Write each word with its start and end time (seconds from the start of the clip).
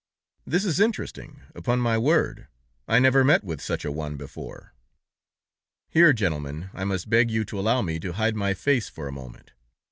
This 0.47 0.65
is 0.65 0.79
interesting, 0.79 1.43
upon 1.53 1.79
my 1.79 1.95
word! 1.95 2.47
I 2.87 2.97
never 2.97 3.23
met 3.23 3.43
with 3.43 3.61
such 3.61 3.85
a 3.85 3.91
one 3.91 4.17
before!' 4.17 4.73
"Here, 5.91 6.11
gentlemen, 6.11 6.71
I 6.73 6.85
must 6.85 7.07
beg 7.07 7.29
you 7.29 7.45
to 7.45 7.59
allow 7.59 7.83
me 7.83 7.99
to 7.99 8.13
hide 8.13 8.35
my 8.35 8.55
face 8.55 8.89
for 8.89 9.07
a 9.07 9.11
moment. 9.13 9.51